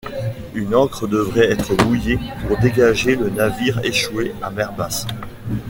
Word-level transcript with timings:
Une 0.55 0.73
ancre 0.73 1.05
devait 1.05 1.51
être 1.51 1.79
mouillée 1.85 2.17
pour 2.47 2.57
dégager 2.57 3.15
le 3.15 3.29
navire 3.29 3.85
échoué 3.85 4.33
à 4.41 4.49
mer 4.49 4.73
basse. 4.73 5.05